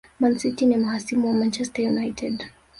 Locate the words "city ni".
0.39-0.77